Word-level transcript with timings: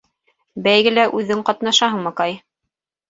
Бәйгелә 0.67 1.05
үҙең 1.19 1.43
ҡатнашаһыңмы, 1.51 2.13
Кай? 2.23 2.39